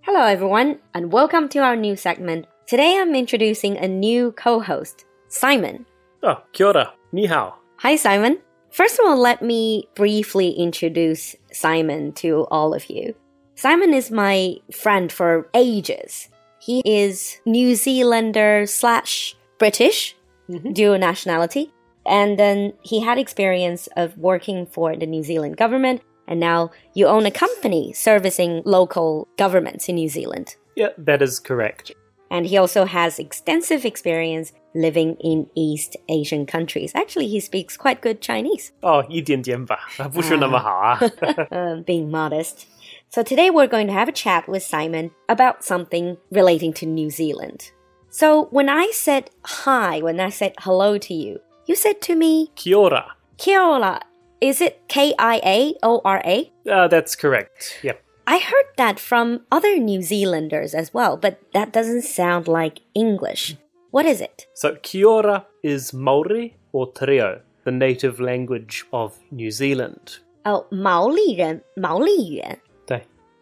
[0.00, 2.46] Hello, everyone, and welcome to our new segment.
[2.66, 5.86] Today I'm introducing a new co host, Simon.
[6.22, 6.94] Oh, kia ora.
[7.12, 7.54] Ni hao.
[7.78, 8.38] Hi, Simon.
[8.70, 13.14] First of all, let me briefly introduce Simon to all of you.
[13.54, 16.28] Simon is my friend for ages.
[16.58, 20.16] He is New Zealander slash British,
[20.48, 20.72] mm-hmm.
[20.72, 21.72] dual nationality.
[22.04, 27.07] And then he had experience of working for the New Zealand government And now you
[27.07, 30.55] own a company servicing local governments in New Zealand.
[30.75, 31.91] Yeah, that is correct.
[32.29, 36.93] And he also has extensive experience living in East Asian countries.
[36.95, 38.71] Actually, he speaks quite good Chinese.
[38.81, 39.79] 哦，一点点吧，
[40.13, 40.97] 不是那么好啊。
[40.99, 42.67] uh, being modest.
[43.09, 47.09] So today we're going to have a chat with Simon about something relating to New
[47.09, 47.71] Zealand.
[48.09, 52.51] So when I said hi, when I said hello to you, you said to me,
[52.55, 53.17] Kia ora.
[53.37, 53.99] Kia ora.
[54.40, 56.52] Is it K I A O R A?
[56.70, 57.78] Uh, that's correct.
[57.82, 58.02] Yep.
[58.26, 63.56] I heard that from other New Zealanders as well, but that doesn't sound like English.
[63.92, 64.46] What is it?
[64.54, 70.18] So, Kia ora is Maori or Te Reo, the native language of New Zealand.
[70.44, 72.42] Oh, Maori, Maori.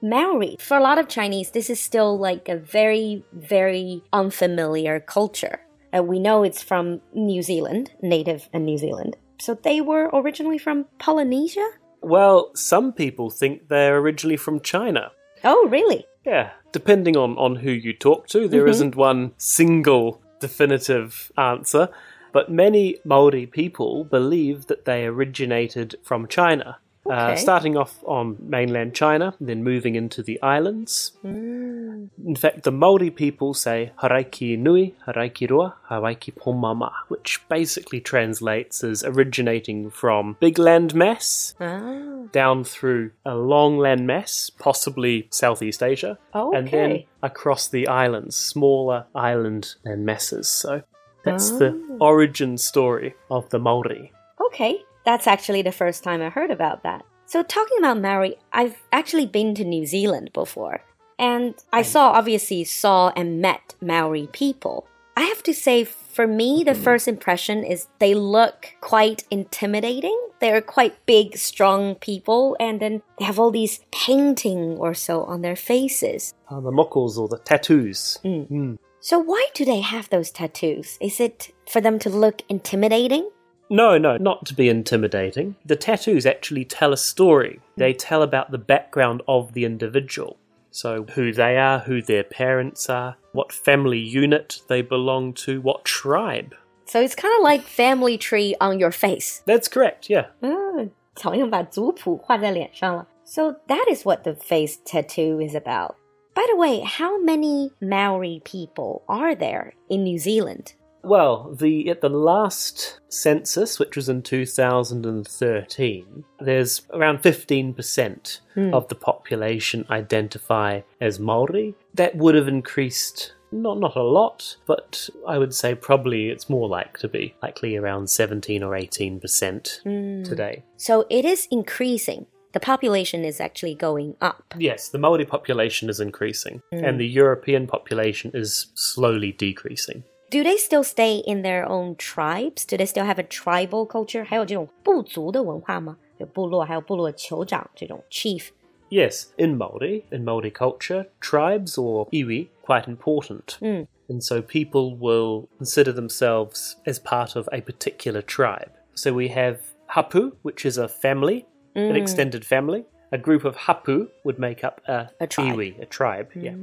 [0.05, 0.56] Maori.
[0.61, 5.61] For a lot of Chinese, this is still like a very, very unfamiliar culture.
[5.96, 10.58] Uh, we know it's from New Zealand, native and New Zealand, so they were originally
[10.58, 11.68] from Polynesia?
[12.00, 15.10] Well, some people think they're originally from China.
[15.42, 16.06] Oh, really?
[16.24, 18.70] Yeah, depending on, on who you talk to, there mm-hmm.
[18.70, 21.88] not one single definitive answer.
[22.32, 26.78] But many Maori people believe that they originated from China.
[27.10, 31.12] Uh, starting off on mainland China, then moving into the islands.
[31.22, 38.83] In fact, the Maori people say Hawaiki Nui, Hawaiki Roa, Hawaiki Pomama, which basically translates
[38.83, 45.83] as originating from big land mass Ah, down through a long land mass, possibly Southeast
[45.83, 50.48] Asia, and then across the islands, smaller island land masses.
[50.48, 50.83] So
[51.24, 54.12] that's the origin story of the Maori.
[54.46, 54.83] okay.
[55.04, 57.04] That's actually the first time I heard about that.
[57.26, 60.82] So, talking about Maori, I've actually been to New Zealand before.
[61.18, 61.86] And I mm.
[61.86, 64.86] saw, obviously, saw and met Maori people.
[65.16, 66.82] I have to say, for me, the mm.
[66.82, 70.18] first impression is they look quite intimidating.
[70.40, 75.42] They're quite big, strong people, and then they have all these painting or so on
[75.42, 76.34] their faces.
[76.50, 78.18] Uh, the mokos or the tattoos.
[78.24, 78.78] Mm.
[79.00, 80.98] So, why do they have those tattoos?
[81.00, 83.30] Is it for them to look intimidating?
[83.70, 85.55] No, no, not to be intimidating.
[85.65, 87.59] The tattoos actually tell a story.
[87.77, 90.37] They tell about the background of the individual.
[90.71, 95.86] So, who they are, who their parents are, what family unit they belong to, what
[95.86, 96.55] tribe.
[96.86, 99.43] So, it's kind of like family tree on your face.
[99.45, 100.27] That's correct, yeah.
[100.42, 103.08] 嗯，好像把族谱画在脸上了。
[103.23, 105.95] So that is what the face tattoo is about.
[106.33, 110.73] By the way, how many Maori people are there in New Zealand?
[111.04, 118.74] Well, the at the last census, which was in 2013, there's around 15% hmm.
[118.74, 121.74] of the population identify as Maori.
[121.94, 126.68] That would have increased not not a lot, but I would say probably it's more
[126.68, 130.22] like to be likely around 17 or 18% hmm.
[130.22, 130.64] today.
[130.76, 132.26] So it is increasing.
[132.52, 134.54] The population is actually going up.
[134.56, 136.98] Yes, the Maori population is increasing and hmm.
[136.98, 140.04] the European population is slowly decreasing.
[140.31, 142.65] Do they still stay in their own tribes?
[142.65, 144.24] Do they still have a tribal culture?
[144.24, 145.97] 还有这种部族的文化吗？
[146.19, 148.50] 有部落，还有部落酋长这种 chief。
[148.92, 153.57] Yes, in Maori, in Maori culture, tribes or iwi quite important.
[153.62, 158.71] And so people will consider themselves as part of a particular tribe.
[158.95, 161.45] So we have hapu, which is a family,
[161.75, 162.86] an extended family.
[163.12, 165.56] A group of hapu would make up a, A tribe.
[165.56, 166.30] iwi, a tribe.
[166.36, 166.56] Yeah.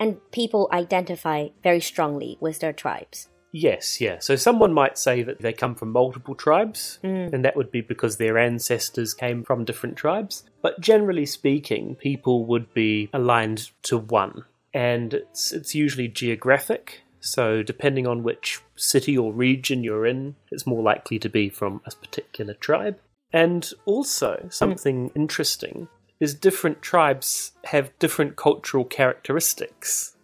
[0.00, 3.28] And people identify very strongly with their tribes.
[3.52, 4.18] Yes, yeah.
[4.20, 7.32] So someone might say that they come from multiple tribes, mm.
[7.32, 10.44] and that would be because their ancestors came from different tribes.
[10.62, 14.44] But generally speaking, people would be aligned to one,
[14.74, 17.02] and it's it's usually geographic.
[17.20, 21.80] So depending on which city or region you're in, it's more likely to be from
[21.84, 22.98] a particular tribe.
[23.32, 25.88] And also something interesting
[26.20, 30.16] is different tribes have different cultural characteristics.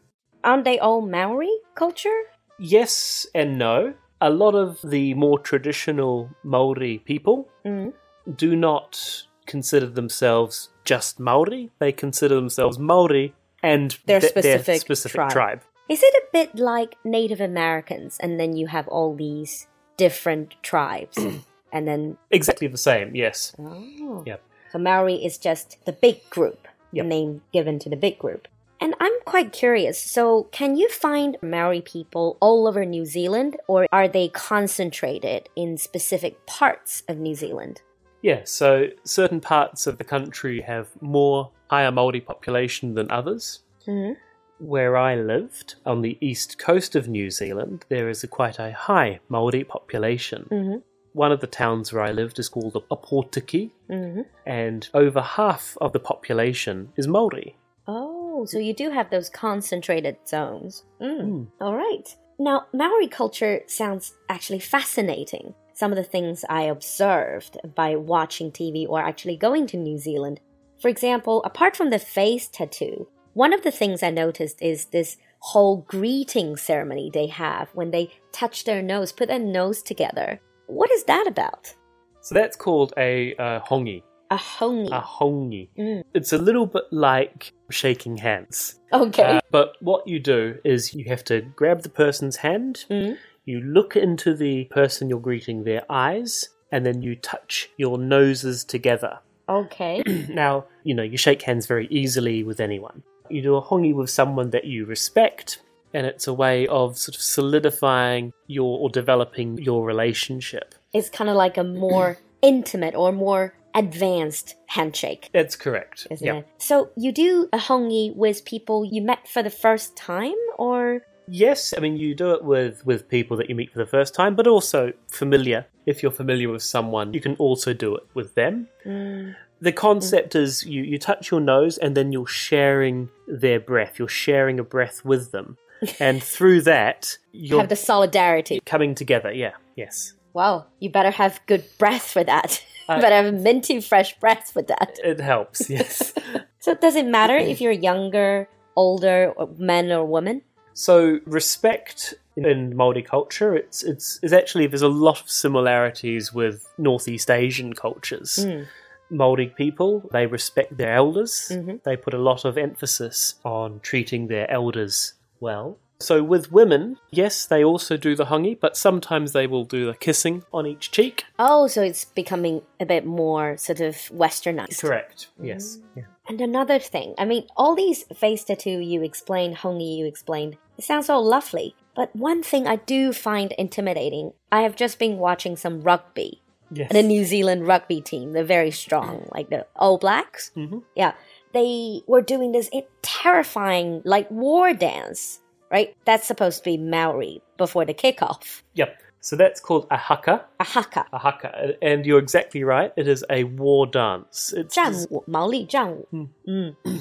[0.42, 2.22] Aren't they all Maori culture?
[2.58, 3.94] Yes and no.
[4.20, 7.92] A lot of the more traditional Maori people mm.
[8.36, 11.70] do not consider themselves just Maori.
[11.78, 15.30] They consider themselves Maori and Their th- specific specific tribe.
[15.30, 15.62] tribe.
[15.88, 21.18] Is it a bit like Native Americans and then you have all these different tribes
[21.72, 23.54] and then Exactly the same, yes.
[23.58, 24.22] oh.
[24.26, 24.42] Yep.
[24.78, 27.04] Maori is just the big group, Yep.
[27.04, 28.48] the name given to the big group.
[28.80, 29.98] And I'm quite curious.
[30.00, 35.78] So, can you find Maori people all over New Zealand, or are they concentrated in
[35.78, 37.80] specific parts of New Zealand?
[38.20, 43.60] Yeah, so certain parts of the country have more higher Maori population than others.
[43.86, 44.16] Mhm.
[44.58, 48.72] Where I lived, on the east coast of New Zealand, there is a quite a
[48.72, 50.46] high Maori population.
[50.50, 50.82] Mhm.
[51.14, 55.92] One of the towns where I lived is called Opotiki, hmm and over half of
[55.92, 57.56] the population is Maori.
[57.86, 60.84] Oh, so you do have those concentrated zones.
[61.00, 61.20] Mm.
[61.22, 61.46] Mm.
[61.60, 62.14] All right.
[62.38, 65.54] Now, Maori culture sounds actually fascinating.
[65.72, 70.40] Some of the things I observed by watching TV or actually going to New Zealand.
[70.80, 75.16] For example, apart from the face tattoo, one of the things I noticed is this
[75.38, 80.40] whole greeting ceremony they have when they touch their nose, put their nose together.
[80.66, 81.74] What is that about?
[82.20, 84.02] So that's called a uh, hongi.
[84.30, 84.88] A hongi.
[84.88, 85.68] A hongi.
[85.78, 86.02] Mm.
[86.14, 88.80] It's a little bit like shaking hands.
[88.92, 89.36] Okay.
[89.36, 93.16] Uh, but what you do is you have to grab the person's hand, Mm.
[93.44, 98.64] you look into the person you're greeting their eyes, and then you touch your noses
[98.64, 99.18] together.
[99.48, 100.02] Okay.
[100.30, 103.02] now, you know, you shake hands very easily with anyone.
[103.28, 105.60] You do a hongi with someone that you respect,
[105.94, 110.74] and it's a way of sort of solidifying your or developing your relationship.
[110.92, 116.06] it's kind of like a more intimate or more advanced handshake, That's correct.
[116.10, 116.36] isn't Yeah.
[116.40, 116.46] it?
[116.58, 121.72] So you do a hongi with people you met for the first time, or Yes,
[121.76, 124.34] I mean you do it with with people that you meet for the first time,
[124.36, 125.60] but also familiar.
[125.86, 128.68] If you're familiar with someone, you can also do it with them.
[128.84, 129.34] Mm,
[129.68, 133.08] The concept is you you touch your nose and then you're sharing
[133.44, 133.92] their breath.
[133.98, 135.56] You're sharing a breath with them,
[136.00, 138.60] and through that you're have the solidarity?
[138.64, 139.32] coming together.
[139.32, 139.52] Yeah.
[139.76, 140.14] Yes.
[140.32, 142.62] Wow, you better have good breath for that.
[142.86, 144.98] Uh, you better have minty fresh breath for that.
[145.02, 145.70] It helps.
[145.70, 146.12] Yes.
[146.58, 150.42] So does it matter if you're younger, older, or man or woman?
[150.74, 157.30] So respect in Maori culture, it's it's actually there's a lot of similarities with Northeast
[157.30, 158.40] Asian cultures.
[158.40, 158.66] Mm.
[159.08, 161.50] Maori people they respect their elders.
[161.52, 161.82] Mhm.
[161.84, 165.78] They put a lot of emphasis on treating their elders well.
[166.00, 169.94] So with women, yes, they also do the hongi, but sometimes they will do the
[169.94, 171.24] kissing on each cheek.
[171.38, 174.80] Oh, so it's becoming a bit more sort of westernized.
[174.80, 175.28] Correct.
[175.40, 175.78] Yes.
[175.96, 176.04] Yeah.
[176.28, 180.84] And another thing, I mean, all these face tattoo you explained, hongi you explained, it
[180.84, 181.76] sounds all lovely.
[181.94, 186.40] But one thing I do find intimidating, I have just been watching some rugby.
[186.70, 186.88] Yes.
[186.90, 190.50] And the New Zealand rugby team, they're very strong, like the All Blacks.
[190.56, 190.82] Mhm.
[190.96, 191.12] Yeah
[191.53, 195.39] They were doing this i- terrifying, like, war dance,
[195.71, 195.95] right?
[196.05, 198.61] That's supposed to be Maori before the kickoff.
[198.75, 198.95] Yep.
[199.21, 200.45] So that's called a haka.
[200.59, 201.05] A haka.
[201.11, 201.73] A haka.
[201.81, 202.93] And you're exactly right.
[202.95, 204.53] It is a war dance.
[204.55, 206.29] It's 战舞,毛利战舞.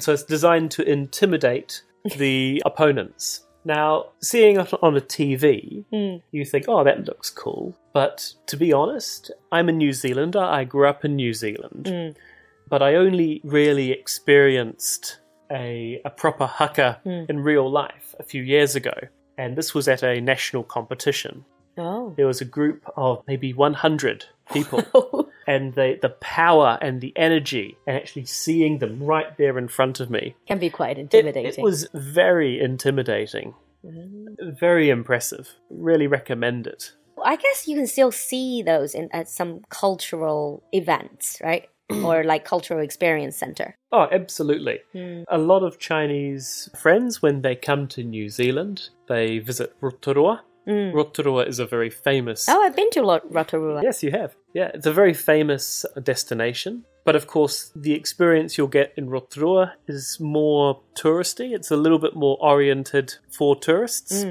[0.01, 1.81] So it's designed to intimidate
[2.17, 3.41] the opponents.
[3.63, 6.21] Now, seeing it on a TV, Mm.
[6.31, 7.75] you think, oh, that looks cool.
[7.93, 10.39] But to be honest, I'm a New Zealander.
[10.41, 12.15] I grew up in New Zealand.
[12.64, 12.68] Mm.
[12.68, 15.18] But I only really experienced
[15.50, 17.30] a, a proper haka Mm.
[17.30, 18.94] in real life a few years ago.
[19.36, 21.44] And this was at a national competition.
[21.76, 22.14] Oh.
[22.16, 25.28] There was a group of maybe 100 people.
[25.46, 30.00] and the, the power and the energy, and actually seeing them right there in front
[30.00, 31.52] of me Can be quite intimidating.
[31.58, 33.54] it was very intimidating.
[34.38, 35.50] Very impressive.
[35.68, 36.92] Really recommend it.
[37.24, 41.68] I guess you can still see those in at some cultural events, right?
[42.04, 43.76] or like cultural experience center.
[43.92, 44.80] Oh, absolutely.
[44.92, 45.22] Hmm.
[45.28, 50.42] A lot of Chinese friends, when they come to New Zealand, they visit Rotorua.
[50.66, 52.48] Rotorua is a very famous.
[52.48, 53.82] Oh, I've been to Rotorua.
[53.82, 54.34] Yes, you have.
[54.54, 56.84] Yeah, it's a very famous destination.
[57.04, 61.54] But of course, the experience you'll get in Rotorua is more touristy.
[61.54, 64.24] It's a little bit more oriented for tourists.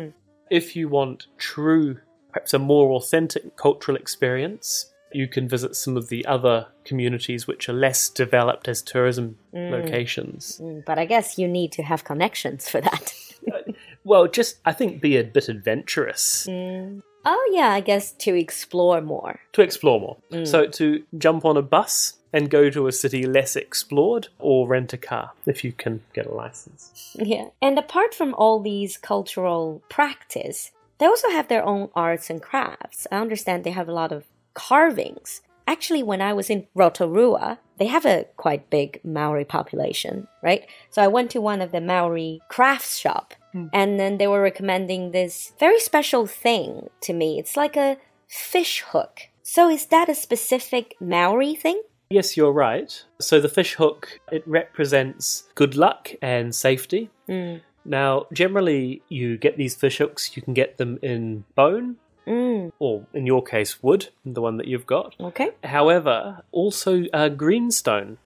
[0.50, 2.00] If you want true,
[2.32, 7.70] perhaps a more authentic cultural experience, you can visit some of the other communities which
[7.70, 9.72] are less developed as tourism mm.
[9.72, 10.60] locations.
[10.62, 13.14] Mm, But I guess you need to have connections for that.
[13.54, 13.74] Uh,
[14.06, 17.02] well, just I think be a bit adventurous mm.
[17.26, 19.42] oh, yeah, I guess to explore more.
[19.52, 20.18] to explore more.
[20.32, 20.48] Mm.
[20.48, 24.92] So to jump on a bus and go to a city less explored, or rent
[24.92, 27.16] a car if you can get a license.
[27.16, 27.50] Yeah.
[27.62, 33.06] And apart from all these cultural practice, they also have their own arts and crafts.
[33.12, 35.42] I understand they have a lot of carvings.
[35.68, 40.66] Actually, when I was in Rotorua, they have a quite big Maori population, right?
[40.90, 43.34] So I went to one of the Maori crafts shop
[43.72, 47.38] and then they were recommending this very special thing to me.
[47.38, 49.22] It's like a fish hook.
[49.44, 51.82] So is that a specific Maori thing?
[52.10, 53.04] Yes, you're right.
[53.20, 57.10] So the fish hook, it represents good luck and safety.
[57.30, 57.62] Mm.
[57.86, 62.72] Now, generally, you get these fish hooks, you can get them in bone, Mm.
[62.80, 65.16] or in your case, wood, the one that you've got.
[65.20, 65.50] Okay.
[65.64, 68.18] However, also uh, greenstone,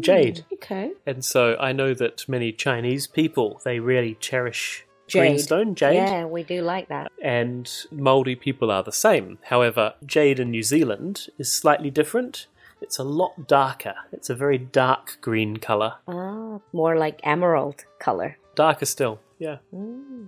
[0.00, 0.44] jade.
[0.54, 0.92] Okay.
[1.06, 5.20] And so I know that many Chinese people, they really cherish Jade.
[5.20, 5.96] greenstone, jade.
[5.96, 7.10] Yeah, we do like that.
[7.22, 9.38] and Māori people are the same.
[9.42, 12.46] However, jade in New Zealand is slightly different.
[12.80, 13.94] It's a lot darker.
[14.12, 15.94] It's a very dark green colour.
[16.08, 18.38] Ah, more like emerald color.
[18.54, 19.20] Darker still.
[19.42, 19.58] Yeah.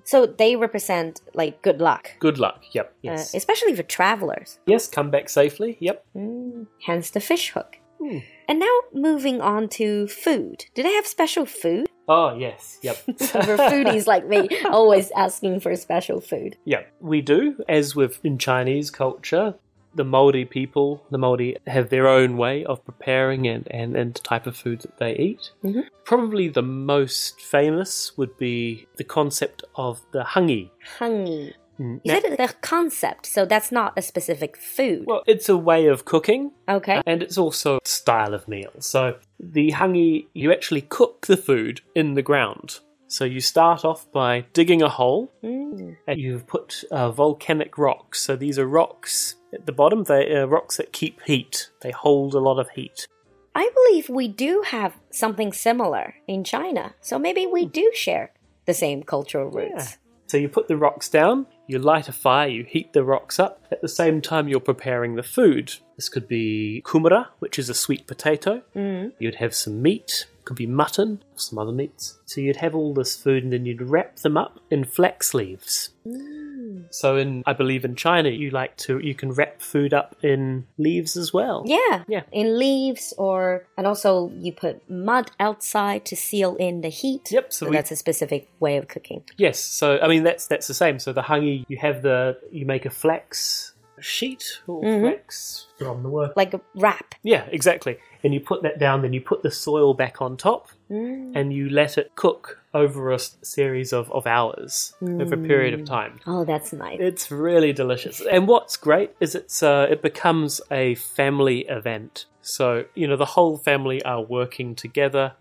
[0.04, 2.58] So they represent like good luck, Good luck.
[2.72, 2.86] Yep.
[2.86, 3.34] uh, Yes.
[3.34, 4.58] especially for travelers.
[4.66, 5.76] yes, come back safely.
[5.80, 6.04] Yep.
[6.16, 6.66] Mm.
[6.86, 7.78] Hence the fish hook.
[8.00, 8.18] Hmm.
[8.48, 10.66] And now moving on to food.
[10.74, 11.86] Do they have special food?
[12.06, 12.78] Oh, yes.
[12.82, 12.96] Yep.
[13.46, 16.56] for foodies like me, always asking for special food.
[16.66, 17.56] Yeah, we do.
[17.68, 19.54] As with in Chinese culture,
[19.94, 24.20] the Maori people, the Maori have their own way of preparing and, and, and the
[24.20, 25.50] type of food that they eat.
[25.64, 25.84] Mhm.
[26.04, 30.70] Probably the most famous would be the concept of the hangi.
[30.98, 31.52] Hangi.
[31.80, 35.04] Mm, You now- said the concept, so that's not a specific food.
[35.06, 37.02] well, it's a way of cooking okay.
[37.04, 38.70] and it's also a style of meal.
[38.78, 42.78] So the hangi, you actually cook the food in the ground.
[43.14, 45.96] So you start off by digging a hole Mm.
[46.08, 48.20] and you've put uh, volcanic rocks.
[48.20, 50.02] So these are rocks at the bottom.
[50.02, 51.70] They are rocks that keep heat.
[51.80, 53.06] They hold a lot of heat.
[53.54, 58.32] I believe we do have something similar in China, so maybe we do share
[58.66, 59.96] the same cultural roots.
[60.26, 61.46] So you put the rocks down.
[61.68, 62.48] You light a fire.
[62.48, 63.64] You heat the rocks up.
[63.70, 65.66] At the same time, you're preparing the food.
[65.94, 68.62] This could be kumara, which is a sweet potato.
[68.74, 69.12] Mm.
[69.20, 70.26] You'd have some meat.
[70.44, 72.18] Could be mutton, or some other meats.
[72.26, 75.90] So you'd have all this food, and then you'd wrap them up in flax leaves.
[76.06, 76.84] Mm.
[76.90, 80.66] So in, I believe in China, you like to, you can wrap food up in
[80.78, 81.62] leaves as well.
[81.66, 82.04] Yeah.
[82.08, 82.22] Yeah.
[82.32, 87.30] In leaves or and also you put mud outside to seal in the heat.
[87.30, 89.24] Yep, so So, we- that's a specific way of cooking.
[89.36, 90.98] Yes, so I mean that's that's the same.
[90.98, 93.73] So the hangi, you have the you make a flax
[94.04, 95.04] sheet or mm-hmm.
[95.04, 96.30] flax from the word.
[96.36, 97.14] Like a wrap.
[97.22, 97.98] Yeah, exactly.
[98.22, 101.32] And you put that down, then you put the soil back on top, mm.
[101.34, 105.80] and you let it cook over a series of, of hours over a period of
[105.80, 105.86] mm.
[105.86, 106.20] time.
[106.26, 106.98] Oh, that's nice.
[107.00, 108.20] It's really delicious.
[108.20, 112.26] And what's great is it's uh, it becomes a family event.
[112.44, 115.32] So, you know, the whole family are working together.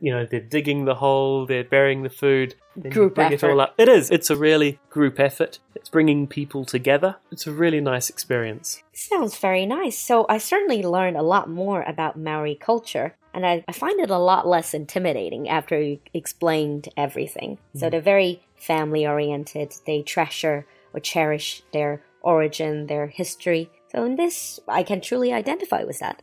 [0.00, 2.54] You know, they're digging the hole, they're burying the food.
[2.90, 3.74] Group bring it all up.
[3.78, 4.10] It is.
[4.10, 5.58] It's a really group effort.
[5.74, 7.16] It's bringing people together.
[7.30, 8.82] It's a really nice experience.
[8.92, 9.98] Sounds very nice.
[9.98, 14.10] So I certainly learned a lot more about Maori culture, and I, I find it
[14.10, 17.58] a lot less intimidating after you explained everything.
[17.76, 17.90] So mm.
[17.90, 19.74] they're very family oriented.
[19.86, 23.70] They treasure or cherish their origin, their history.
[23.94, 26.22] So in this, I can truly identify with that.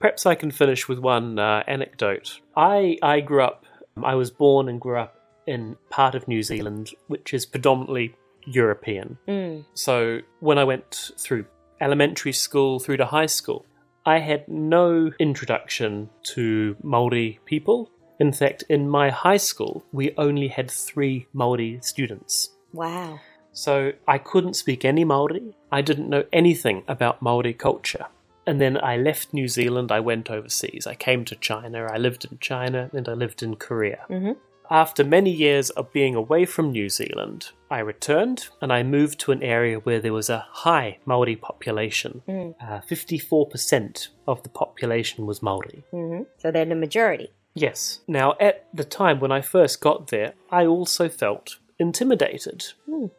[0.00, 2.40] Perhaps I can finish with one uh, anecdote.
[2.56, 3.64] I I grew up.
[4.02, 5.16] I was born and grew up
[5.46, 8.14] in part of New Zealand which is predominantly
[8.46, 9.18] European.
[9.28, 9.64] Mm.
[9.74, 11.44] So when I went through
[11.80, 13.66] elementary school through to high school,
[14.04, 17.90] I had no introduction to Maori people.
[18.18, 22.50] In fact, in my high school, we only had three Maori students.
[22.72, 23.20] Wow.
[23.52, 25.54] So I couldn't speak any Maori.
[25.72, 28.06] I didn't know anything about Maori culture.
[28.46, 30.86] And then I left New Zealand, I went overseas.
[30.86, 34.06] I came to China, I lived in China, and I lived in Korea.
[34.08, 34.36] Mhm.
[34.72, 39.32] After many years of being away from New Zealand, I returned and I moved to
[39.32, 42.22] an area where there was a high Maori population.
[42.28, 45.82] Uh, 54% of the population was Maori.
[45.90, 47.30] hmm So they're the majority.
[47.54, 48.00] Yes.
[48.06, 52.66] Now, at the time when I first got there, I also felt intimidated.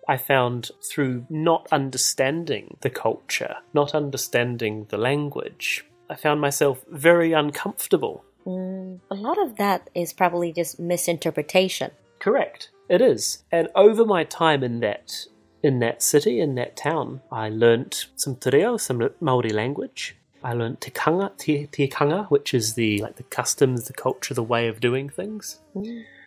[0.07, 7.31] I found through not understanding the culture, not understanding the language, I found myself very
[7.31, 8.25] uncomfortable.
[8.45, 11.91] Mm, a lot of that is probably just misinterpretation.
[12.19, 12.69] Correct.
[12.89, 13.45] It is.
[13.49, 15.25] And over my time in that
[15.63, 20.17] in that city, in that town, I learnt some te reo, some Maori language.
[20.43, 24.67] I learnt tikanga, te, tikanga, which is the like the customs, the culture, the way
[24.67, 25.59] of doing things.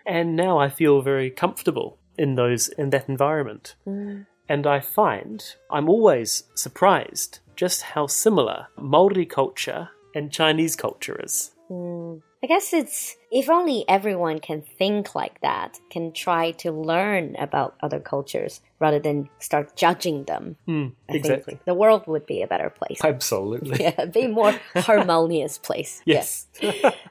[0.06, 3.74] And now I feel very comfortable in those in that environment.
[4.48, 11.52] And I find I'm always surprised just how similar Maori culture and Chinese culture is.
[11.70, 17.36] Mm, I guess it's if only everyone can think like that, can try to learn
[17.36, 20.56] about other cultures rather than start judging them.
[21.08, 21.54] I exactly.
[21.54, 23.00] think the world would be a better place.
[23.02, 23.80] Absolutely.
[23.80, 26.02] yeah, be a more harmonious place.
[26.04, 26.46] Yes.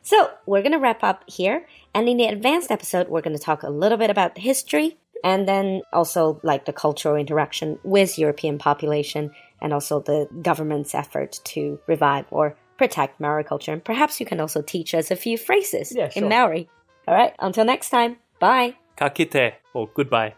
[0.03, 3.69] So we're gonna wrap up here, and in the advanced episode, we're gonna talk a
[3.69, 9.31] little bit about the history, and then also like the cultural interaction with European population,
[9.61, 13.71] and also the government's effort to revive or protect Maori culture.
[13.71, 16.27] And perhaps you can also teach us a few phrases Yeah, in.
[16.27, 16.69] Maori.
[17.07, 18.17] All right, until next time.
[18.39, 18.75] Bye.
[18.97, 20.35] Ka kite, or goodbye.